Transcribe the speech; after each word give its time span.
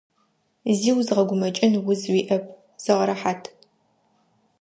Зи 0.77 0.91
узгъэгумэкӏын 0.97 1.73
уз 1.89 2.01
уиӏэп, 2.13 2.45
зыгъэрэхьат. 2.83 3.43